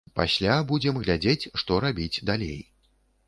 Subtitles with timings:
[0.19, 2.59] Пасля будзем глядзець, што рабіць далей.